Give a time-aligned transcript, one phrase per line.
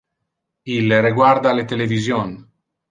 [0.77, 2.29] Ille reguarda le television.